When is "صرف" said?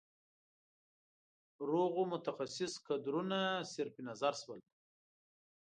3.73-3.95